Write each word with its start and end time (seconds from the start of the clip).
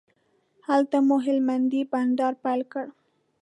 هلته 0.67 0.97
مو 1.07 1.15
هلمندی 1.25 1.81
بانډار 1.91 2.33
پیل 2.43 2.61
کړ. 2.71 2.85